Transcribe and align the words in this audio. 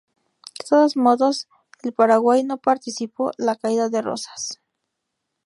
De 0.57 0.65
todos 0.67 0.97
modos, 0.97 1.47
el 1.83 1.93
Paraguay 1.93 2.43
no 2.43 2.57
participó 2.57 3.33
la 3.37 3.55
caída 3.55 3.87
de 3.89 4.01
Rosas. 4.01 4.59